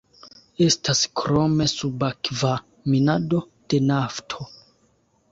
[0.67, 2.53] Estas krome subakva
[2.93, 3.41] minado
[3.75, 4.49] de nafto.